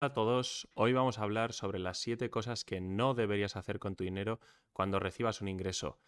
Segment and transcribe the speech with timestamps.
[0.00, 3.80] Hola a todos, hoy vamos a hablar sobre las 7 cosas que no deberías hacer
[3.80, 4.38] con tu dinero
[4.72, 5.98] cuando recibas un ingreso.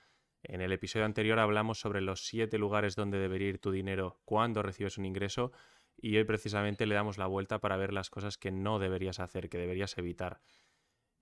[0.45, 4.63] En el episodio anterior hablamos sobre los 7 lugares donde debería ir tu dinero cuando
[4.63, 5.51] recibes un ingreso
[5.97, 9.49] y hoy precisamente le damos la vuelta para ver las cosas que no deberías hacer,
[9.49, 10.41] que deberías evitar.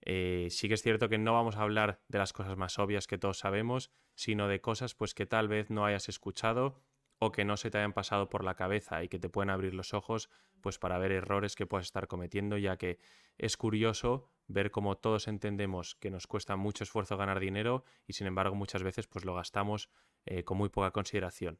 [0.02, 3.06] Eh, sí que es cierto que no vamos a hablar de las cosas más obvias
[3.06, 6.82] que todos sabemos, sino de cosas pues que tal vez no hayas escuchado
[7.18, 9.74] o que no se te hayan pasado por la cabeza y que te pueden abrir
[9.74, 10.30] los ojos
[10.60, 12.98] pues para ver errores que puedas estar cometiendo, ya que
[13.36, 18.26] es curioso ver cómo todos entendemos que nos cuesta mucho esfuerzo ganar dinero y sin
[18.26, 19.90] embargo muchas veces pues lo gastamos
[20.26, 21.58] eh, con muy poca consideración.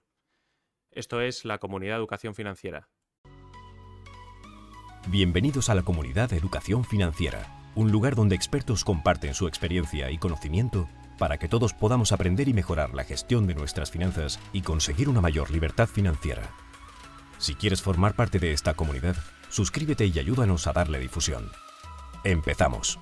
[0.91, 2.89] Esto es la comunidad de educación financiera.
[5.09, 10.19] Bienvenidos a la comunidad de educación financiera, un lugar donde expertos comparten su experiencia y
[10.19, 15.09] conocimiento para que todos podamos aprender y mejorar la gestión de nuestras finanzas y conseguir
[15.09, 16.51] una mayor libertad financiera.
[17.39, 19.17] Si quieres formar parte de esta comunidad,
[19.51, 21.51] suscríbete y ayúdanos a darle difusión.
[22.25, 22.99] Empezamos.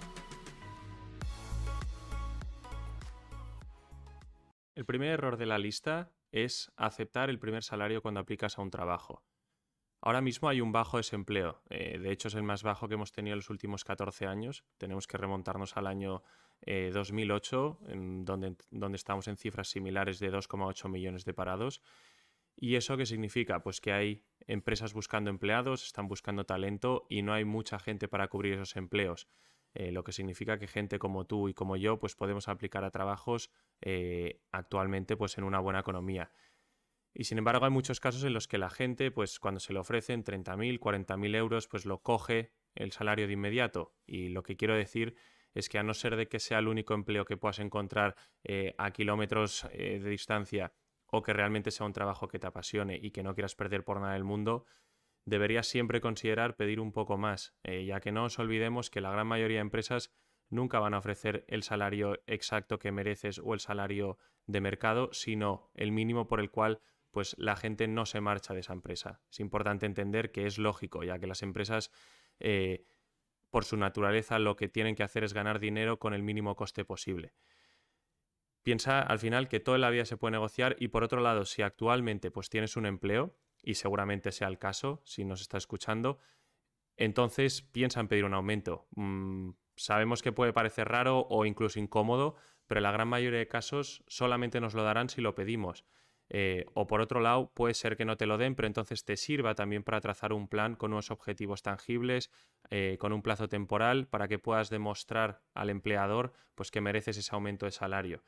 [4.74, 8.71] El primer error de la lista es aceptar el primer salario cuando aplicas a un
[8.71, 9.24] trabajo.
[10.02, 13.10] Ahora mismo hay un bajo desempleo, eh, de hecho es el más bajo que hemos
[13.10, 16.23] tenido en los últimos 14 años, tenemos que remontarnos al año
[16.65, 21.82] 2008, eh, en donde, donde estamos en cifras similares de 2,8 millones de parados.
[22.57, 23.62] ¿Y eso qué significa?
[23.62, 28.29] Pues que hay empresas buscando empleados, están buscando talento y no hay mucha gente para
[28.29, 29.29] cubrir esos empleos.
[29.74, 32.90] Eh, lo que significa que gente como tú y como yo pues podemos aplicar a
[32.90, 33.51] trabajos
[33.82, 36.32] eh, actualmente pues en una buena economía.
[37.12, 39.79] Y sin embargo hay muchos casos en los que la gente pues cuando se le
[39.79, 43.95] ofrecen 30.000, 40.000 euros pues lo coge el salario de inmediato.
[44.07, 45.15] Y lo que quiero decir
[45.57, 48.74] es que a no ser de que sea el único empleo que puedas encontrar eh,
[48.76, 50.74] a kilómetros eh, de distancia
[51.07, 53.99] o que realmente sea un trabajo que te apasione y que no quieras perder por
[53.99, 54.66] nada del mundo,
[55.24, 59.10] deberías siempre considerar pedir un poco más, eh, ya que no os olvidemos que la
[59.10, 60.12] gran mayoría de empresas
[60.51, 65.71] nunca van a ofrecer el salario exacto que mereces o el salario de mercado, sino
[65.75, 69.23] el mínimo por el cual pues la gente no se marcha de esa empresa.
[69.31, 71.91] Es importante entender que es lógico, ya que las empresas
[73.56, 76.84] por su naturaleza lo que tienen que hacer es ganar dinero con el mínimo coste
[76.84, 77.33] posible.
[78.62, 81.62] Piensa al final que toda la vida se puede negociar y por otro lado, si
[81.62, 86.19] actualmente pues tienes un empleo, y seguramente sea el caso si nos está escuchando,
[86.99, 88.89] entonces piensa en pedir un aumento.
[88.91, 92.37] Mm, sabemos que puede parecer raro o incluso incómodo,
[92.67, 95.87] pero en la gran mayoría de casos solamente nos lo darán si lo pedimos.
[96.28, 99.16] Eh, o por otro lado, puede ser que no te lo den, pero entonces te
[99.16, 102.31] sirva también para trazar un plan con unos objetivos tangibles,
[102.70, 107.34] eh, con un plazo temporal, para que puedas demostrar al empleador pues, que mereces ese
[107.34, 108.25] aumento de salario.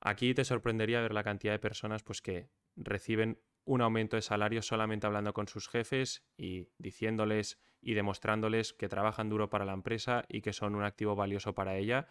[0.00, 4.62] Aquí te sorprendería ver la cantidad de personas pues, que reciben un aumento de salario
[4.62, 10.24] solamente hablando con sus jefes y diciéndoles y demostrándoles que trabajan duro para la empresa
[10.28, 12.06] y que son un activo valioso para ella.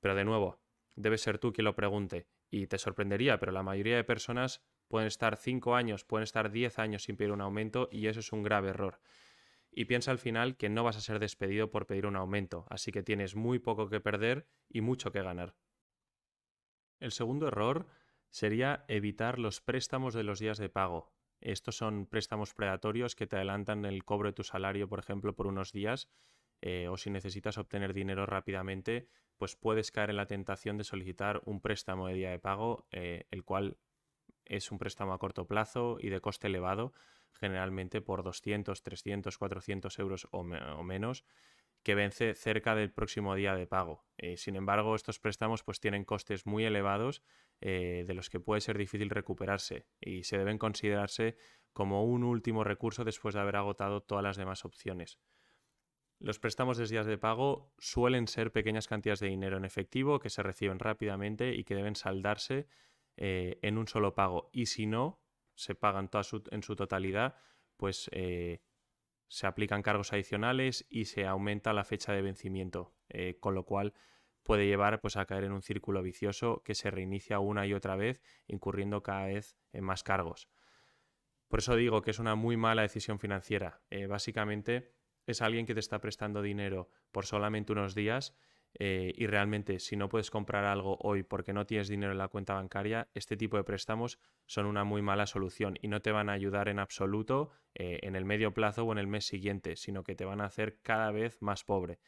[0.00, 0.60] Pero de nuevo,
[0.94, 5.06] debes ser tú quien lo pregunte y te sorprendería, pero la mayoría de personas pueden
[5.06, 8.42] estar 5 años, pueden estar 10 años sin pedir un aumento y eso es un
[8.42, 9.00] grave error.
[9.70, 12.90] Y piensa al final que no vas a ser despedido por pedir un aumento, así
[12.90, 15.54] que tienes muy poco que perder y mucho que ganar.
[16.98, 17.86] El segundo error
[18.30, 21.12] sería evitar los préstamos de los días de pago.
[21.40, 25.46] Estos son préstamos predatorios que te adelantan el cobro de tu salario, por ejemplo, por
[25.46, 26.08] unos días,
[26.62, 31.40] eh, o si necesitas obtener dinero rápidamente, pues puedes caer en la tentación de solicitar
[31.46, 33.78] un préstamo de día de pago, eh, el cual
[34.44, 36.92] es un préstamo a corto plazo y de coste elevado,
[37.32, 41.24] generalmente por 200, 300, 400 euros o, menos,
[41.82, 44.04] que vence cerca del próximo día de pago.
[44.18, 47.22] Eh, sin embargo, estos préstamos pues tienen costes muy elevados
[47.62, 51.36] de los que puede ser difícil recuperarse y se deben considerarse
[51.74, 55.18] como un último recurso después de haber agotado todas las demás opciones.
[56.20, 60.28] Los préstamos de días de pago suelen ser pequeñas cantidades de dinero en efectivo que
[60.28, 62.68] se reciben rápidamente y que deben saldarse
[63.16, 64.50] eh, en un solo pago.
[64.52, 65.18] Y si no,
[65.54, 66.10] se pagan
[66.50, 67.36] en su totalidad,
[67.78, 68.60] pues eh,
[69.28, 73.94] se aplican cargos adicionales y se aumenta la fecha de vencimiento, eh, con lo cual
[74.42, 77.96] puede llevar pues, a caer en un círculo vicioso que se reinicia una y otra
[77.96, 80.50] vez, incurriendo cada vez en más cargos.
[81.48, 83.80] Por eso digo que es una muy mala decisión financiera.
[84.06, 84.99] básicamente,
[85.30, 88.34] es alguien que te está prestando dinero por solamente unos días
[88.78, 92.28] eh, y realmente si no puedes comprar algo hoy porque no tienes dinero en la
[92.28, 96.28] cuenta bancaria, este tipo de préstamos son una muy mala solución y no te van
[96.28, 100.04] a ayudar en absoluto eh, en el medio plazo o en el mes siguiente, sino
[100.04, 101.98] que te van a hacer cada vez más pobre.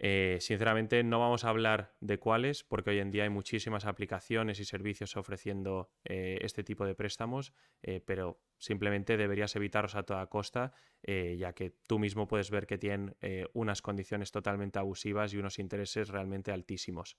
[0.00, 4.60] Eh, sinceramente no vamos a hablar de cuáles porque hoy en día hay muchísimas aplicaciones
[4.60, 7.52] y servicios ofreciendo eh, este tipo de préstamos,
[7.82, 10.72] eh, pero simplemente deberías evitarlos a toda costa
[11.02, 13.16] ya que tú mismo puedes ver que tienen
[13.52, 17.16] unas condiciones totalmente abusivas y unos intereses realmente altísimos.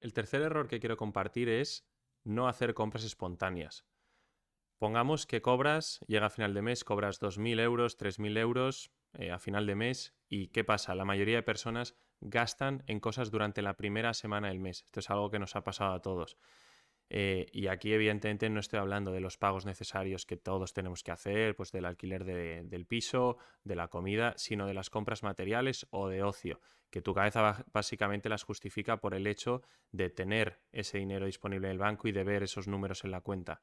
[0.00, 1.88] El tercer error que quiero compartir es
[2.24, 3.86] no hacer compras espontáneas.
[4.78, 8.92] Pongamos que cobras, llega a final de mes, cobras 2.000 euros, 3.000 euros
[9.30, 10.96] a final de mes y ¿qué pasa?
[10.96, 14.82] La mayoría de personas gastan en cosas durante la primera semana del mes.
[14.84, 16.38] Esto es algo que nos ha pasado a todos.
[17.14, 21.10] Eh, y aquí evidentemente no estoy hablando de los pagos necesarios que todos tenemos que
[21.10, 26.08] hacer, pues del alquiler del piso, de la comida, sino de las compras materiales o
[26.08, 26.60] de ocio,
[26.90, 29.60] que tu cabeza básicamente las justifica por el hecho
[29.90, 33.20] de tener ese dinero disponible en el banco y de ver esos números en la
[33.20, 33.60] cuenta.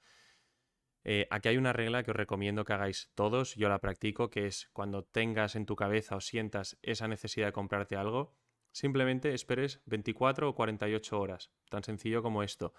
[1.03, 4.45] Eh, aquí hay una regla que os recomiendo que hagáis todos, yo la practico, que
[4.45, 8.35] es cuando tengas en tu cabeza o sientas esa necesidad de comprarte algo,
[8.71, 12.73] Simplemente esperes 24 o 48 horas, tan sencillo como esto.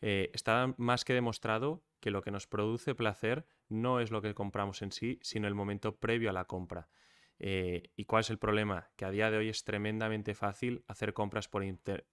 [0.00, 4.34] Eh, está más que demostrado que lo que nos produce placer no es lo que
[4.34, 6.88] compramos en sí, sino el momento previo a la compra.
[7.38, 8.90] Eh, ¿Y cuál es el problema?
[8.96, 11.64] Que a día de hoy es tremendamente fácil hacer compras por,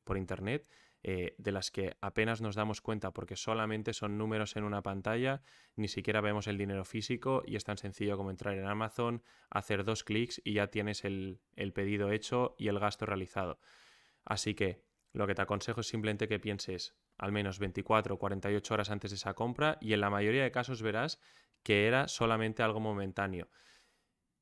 [0.03, 0.67] por Internet
[1.07, 5.43] eh, de las que apenas nos damos cuenta porque solamente son números en una pantalla,
[5.75, 9.21] ni siquiera vemos el dinero físico y es tan sencillo como entrar en Amazon,
[9.51, 13.59] hacer dos clics y ya tienes el, el pedido hecho y el gasto realizado.
[14.23, 14.81] Así que
[15.13, 19.11] lo que te aconsejo es simplemente que pienses al menos 24 o 48 horas antes
[19.11, 21.19] de esa compra y en la mayoría de casos verás
[21.61, 23.47] que era solamente algo momentáneo.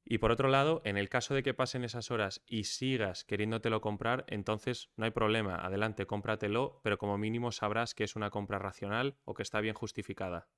[0.06, 3.80] Y por otro lado, en el caso de que pasen esas horas y sigas queriéndotelo
[3.80, 8.60] comprar, entonces no hay problema, adelante, cómpratelo, pero como mínimo sabrás que es una compra
[8.60, 10.50] racional o que está bien justificada.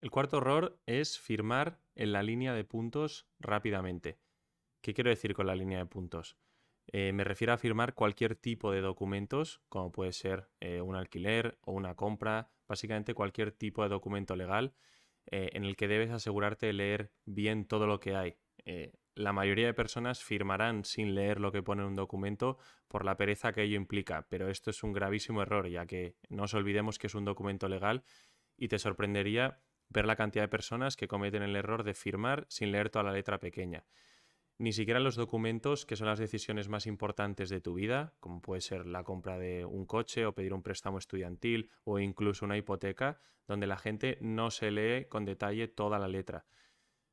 [0.00, 4.20] El cuarto error es firmar en la línea de puntos rápidamente.
[4.80, 6.38] ¿Qué quiero decir con la línea de puntos?
[6.86, 11.58] Eh, me refiero a firmar cualquier tipo de documentos, como puede ser eh, un alquiler
[11.62, 14.74] o una compra, básicamente cualquier tipo de documento legal
[15.26, 18.38] eh, en el que debes asegurarte de leer bien todo lo que hay.
[18.64, 22.58] Eh, la mayoría de personas firmarán sin leer lo que pone en un documento
[22.88, 26.44] por la pereza que ello implica, pero esto es un gravísimo error, ya que no
[26.44, 28.04] os olvidemos que es un documento legal
[28.56, 32.72] y te sorprendería ver la cantidad de personas que cometen el error de firmar sin
[32.72, 33.84] leer toda la letra pequeña.
[34.58, 38.60] Ni siquiera los documentos que son las decisiones más importantes de tu vida, como puede
[38.60, 43.18] ser la compra de un coche o pedir un préstamo estudiantil o incluso una hipoteca,
[43.48, 46.44] donde la gente no se lee con detalle toda la letra.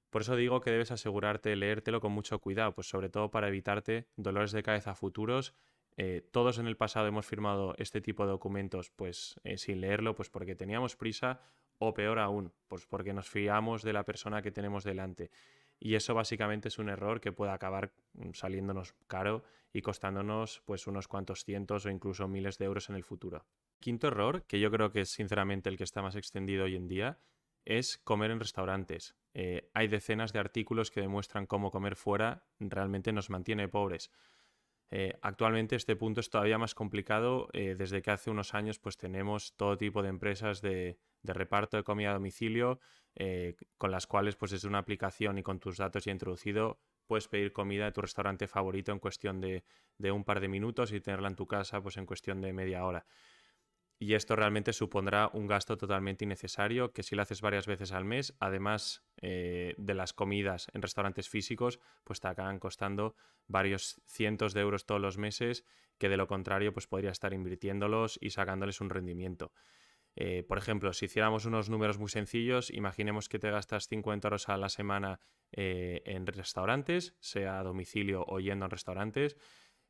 [0.09, 3.49] Por eso digo que debes asegurarte de leértelo con mucho cuidado, pues sobre todo para
[3.49, 5.53] evitarte dolores de cabeza futuros.
[5.97, 10.15] Eh, todos en el pasado hemos firmado este tipo de documentos pues eh, sin leerlo,
[10.15, 11.41] pues porque teníamos prisa
[11.79, 15.31] o peor aún, pues porque nos fiamos de la persona que tenemos delante.
[15.79, 19.43] Y eso básicamente es un error que puede acabar mm, saliéndonos caro
[19.73, 23.45] y costándonos pues unos cuantos cientos o incluso miles de euros en el futuro.
[23.79, 26.87] Quinto error, que yo creo que es sinceramente el que está más extendido hoy en
[26.87, 27.19] día,
[27.67, 29.17] es comer en restaurantes.
[29.33, 34.09] Eh, hay decenas de artículos que demuestran cómo comer fuera realmente nos mantiene pobres.
[34.89, 38.95] Eh, actualmente este punto es todavía más complicado eh, desde que hace unos años pues
[38.95, 42.79] tenemos todo tipo de empresas de, reparto de comida a domicilio
[43.77, 47.51] con las cuales pues desde una aplicación y con tus datos ya introducido puedes pedir
[47.51, 49.65] comida de tu restaurante favorito en cuestión de,
[49.97, 52.85] de, un par de minutos y tenerla en tu casa pues en cuestión de media
[52.85, 53.07] hora.
[53.99, 58.05] Y esto realmente supondrá un gasto totalmente innecesario que si lo haces varias veces al
[58.05, 63.15] mes, además eh, de las comidas en restaurantes físicos, pues te acaban costando
[63.47, 65.65] varios cientos de euros todos los meses,
[65.97, 69.51] que de lo contrario pues podría estar invirtiéndolos y sacándoles un rendimiento.
[70.15, 74.49] Eh, por ejemplo, si hiciéramos unos números muy sencillos, imaginemos que te gastas 50 euros
[74.49, 75.19] a la semana
[75.51, 79.37] eh, en restaurantes, sea a domicilio o yendo a restaurantes,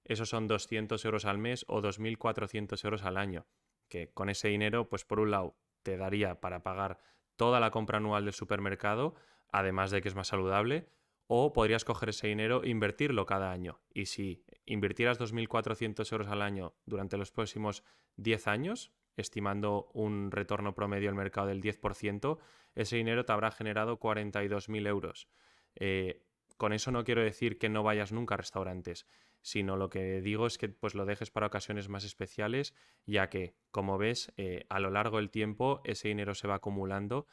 [0.05, 3.47] esos son 200 euros al mes o 2.400 euros al año
[3.89, 6.99] que con ese dinero, pues por un lado, te daría para pagar
[7.35, 9.15] toda la compra anual del supermercado,
[9.51, 10.89] además de que es más saludable,
[11.27, 13.81] o podrías coger ese dinero e invertirlo cada año.
[13.93, 17.83] Y si invirtieras 2.400 euros al año durante los próximos
[18.15, 22.37] 10 años, estimando un retorno promedio al mercado del 10%,
[22.75, 25.27] ese dinero te habrá generado 42.000 euros.
[25.75, 26.23] Eh,
[26.57, 29.05] con eso no quiero decir que no vayas nunca a restaurantes,
[29.47, 32.75] sino lo que digo es que pues lo dejes para ocasiones más especiales,
[33.05, 37.27] ya que, como ves, eh, a lo largo del tiempo ese dinero se va acumulando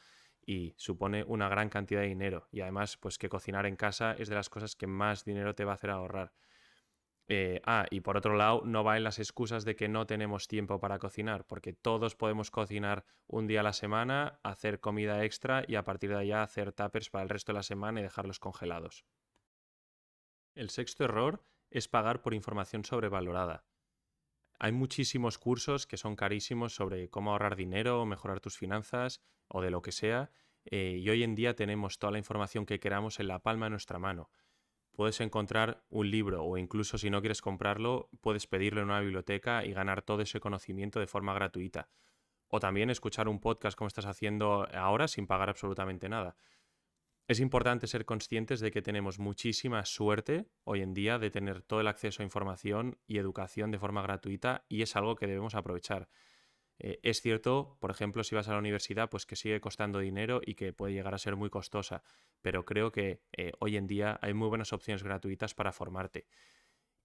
[0.45, 2.47] y supone una gran cantidad de dinero.
[2.53, 5.65] Y además, pues que cocinar en casa es de las cosas que más dinero te
[5.65, 6.31] va a hacer ahorrar.
[7.27, 10.47] Eh, ah, y por otro lado, no va en las excusas de que no tenemos
[10.47, 15.65] tiempo para cocinar, porque todos podemos cocinar un día a la semana, hacer comida extra
[15.67, 18.39] y a partir de allá hacer tuppers para el resto de la semana y dejarlos
[18.39, 19.03] congelados.
[20.53, 21.43] El sexto error
[21.75, 23.65] es pagar por información sobrevalorada.
[24.59, 29.71] Hay muchísimos cursos que son carísimos sobre cómo ahorrar dinero, mejorar tus finanzas o de
[29.71, 30.31] lo que sea,
[30.63, 33.71] eh, y hoy en día tenemos toda la información que queramos en la palma de
[33.71, 34.29] nuestra mano.
[34.93, 39.65] Puedes encontrar un libro o incluso si no quieres comprarlo, puedes pedirlo en una biblioteca
[39.65, 41.89] y ganar todo ese conocimiento de forma gratuita.
[42.47, 46.37] O también escuchar un podcast como estás haciendo ahora sin pagar absolutamente nada.
[47.27, 51.81] Es importante ser conscientes de que tenemos muchísima suerte hoy en día de tener todo
[51.81, 56.07] el acceso a información y educación de forma gratuita y es algo que debemos aprovechar.
[56.77, 60.39] Eh, es cierto, por ejemplo, si vas a la universidad, pues que sigue costando dinero
[60.45, 62.03] y que puede llegar a ser muy costosa,
[62.43, 66.27] pero creo que eh, hoy en día hay muy buenas opciones gratuitas para formarte.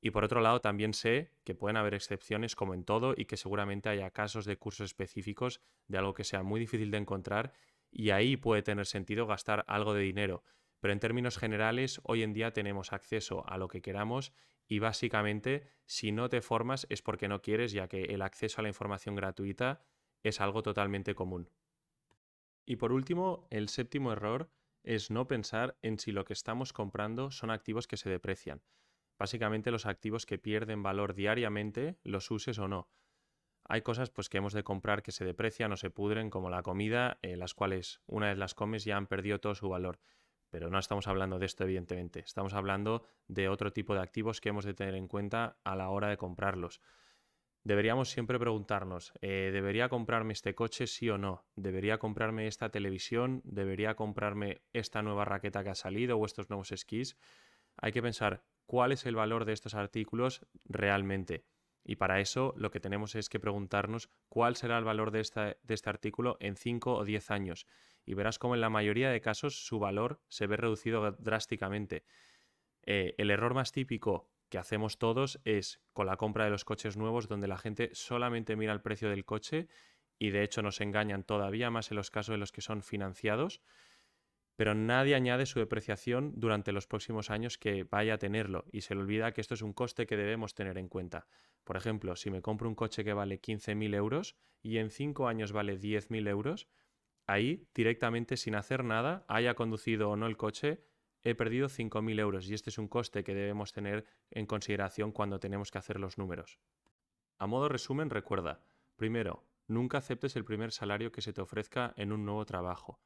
[0.02, 3.38] Y por otro lado, también sé que pueden haber excepciones como en todo y que
[3.38, 7.54] seguramente haya casos de cursos específicos de algo que sea muy difícil de encontrar
[7.90, 10.42] y ahí puede tener sentido gastar algo de dinero.
[10.80, 14.32] Pero en términos generales, hoy en día tenemos acceso a lo que queramos
[14.66, 18.62] y básicamente si no te formas es porque no quieres, ya que el acceso a
[18.62, 19.82] la información gratuita
[20.22, 21.50] es algo totalmente común.
[22.64, 24.50] Y por último, el séptimo error
[24.82, 28.62] es no pensar en si lo que estamos comprando son activos que se deprecian.
[29.18, 32.88] Básicamente los activos que pierden valor diariamente, los uses o no.
[33.72, 36.64] Hay cosas pues, que hemos de comprar que se deprecian o se pudren, como la
[36.64, 40.00] comida, eh, las cuales una vez las comes ya han perdido todo su valor.
[40.50, 42.18] Pero no estamos hablando de esto, evidentemente.
[42.18, 45.88] Estamos hablando de otro tipo de activos que hemos de tener en cuenta a la
[45.90, 46.80] hora de comprarlos.
[47.62, 51.46] Deberíamos siempre preguntarnos, eh, ¿debería comprarme este coche sí o no?
[51.54, 53.40] ¿Debería comprarme esta televisión?
[53.44, 57.16] ¿Debería comprarme esta nueva raqueta que ha salido o estos nuevos esquís?
[57.76, 61.44] Hay que pensar cuál es el valor de estos artículos realmente.
[61.84, 65.90] Y para eso lo que tenemos es que preguntarnos cuál será el valor de, este
[65.90, 67.66] artículo en 5 o 10 años.
[68.04, 72.04] Y verás cómo en la mayoría de casos su valor se ve reducido drásticamente.
[72.82, 76.96] Eh, el error más típico que hacemos todos es con la compra de los coches
[76.96, 79.68] nuevos donde la gente solamente mira el precio del coche
[80.18, 83.62] y de hecho nos engañan todavía más en los casos de los que son financiados
[84.60, 88.94] pero nadie añade su depreciación durante los próximos años que vaya a tenerlo y se
[88.94, 91.26] le olvida que esto es un coste que debemos tener en cuenta.
[91.64, 95.52] Por ejemplo, si me compro un coche que vale 15.000 euros y en 5 años
[95.52, 96.68] vale 10.000 euros,
[97.26, 100.84] ahí directamente sin hacer nada, haya conducido o no el coche,
[101.22, 105.40] he perdido 5.000 euros y este es un coste que debemos tener en consideración cuando
[105.40, 106.58] tenemos que hacer los números.
[107.38, 108.60] A modo resumen, recuerda,
[108.96, 113.00] primero, nunca aceptes el primer salario que se te ofrezca en un nuevo trabajo.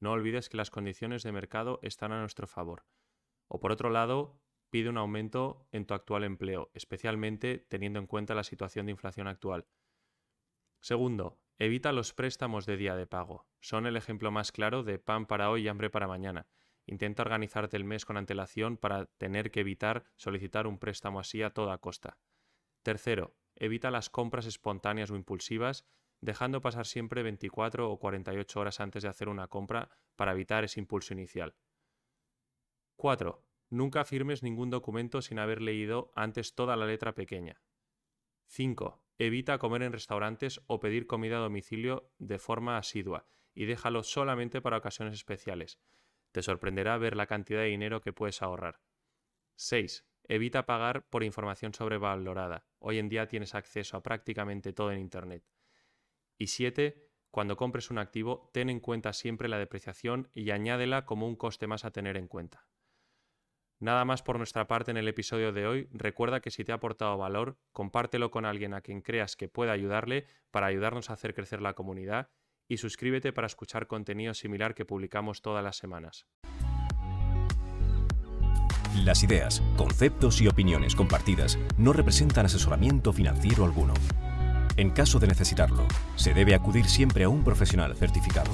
[0.00, 2.86] No olvides que las condiciones de mercado están a nuestro favor.
[3.48, 4.40] O por otro lado,
[4.70, 9.28] pide un aumento en tu actual empleo, especialmente teniendo en cuenta la situación de inflación
[9.28, 9.66] actual.
[10.80, 13.46] Segundo, evita los préstamos de día de pago.
[13.60, 16.46] Son el ejemplo más claro de pan para hoy y hambre para mañana.
[16.86, 21.50] Intenta organizarte el mes con antelación para tener que evitar solicitar un préstamo así a
[21.50, 22.18] toda costa.
[22.82, 25.84] Tercero, evita las compras espontáneas o impulsivas
[26.20, 30.80] dejando pasar siempre 24 o 48 horas antes de hacer una compra para evitar ese
[30.80, 31.54] impulso inicial.
[32.96, 33.44] 4.
[33.70, 37.62] Nunca firmes ningún documento sin haber leído antes toda la letra pequeña.
[38.46, 39.02] 5.
[39.16, 44.60] Evita comer en restaurantes o pedir comida a domicilio de forma asidua y déjalo solamente
[44.60, 45.78] para ocasiones especiales.
[46.32, 48.80] Te sorprenderá ver la cantidad de dinero que puedes ahorrar.
[49.56, 50.06] 6.
[50.24, 52.64] Evita pagar por información sobrevalorada.
[52.78, 55.44] Hoy en día tienes acceso a prácticamente todo en Internet.
[56.40, 61.28] Y siete, cuando compres un activo, ten en cuenta siempre la depreciación y añádela como
[61.28, 62.66] un coste más a tener en cuenta.
[63.78, 65.88] Nada más por nuestra parte en el episodio de hoy.
[65.92, 69.72] Recuerda que si te ha aportado valor, compártelo con alguien a quien creas que pueda
[69.72, 72.30] ayudarle para ayudarnos a hacer crecer la comunidad
[72.66, 76.26] y suscríbete para escuchar contenido similar que publicamos todas las semanas.
[79.04, 83.92] Las ideas, conceptos y opiniones compartidas no representan asesoramiento financiero alguno.
[84.76, 85.86] En caso de necesitarlo,
[86.16, 88.50] se debe acudir siempre a un profesional certificado.